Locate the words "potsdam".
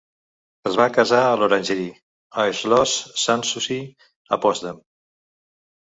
4.49-4.85